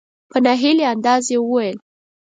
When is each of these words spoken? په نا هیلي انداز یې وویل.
په 0.29 0.37
نا 0.45 0.53
هیلي 0.61 0.85
انداز 0.93 1.23
یې 1.31 1.37
وویل. 1.41 1.77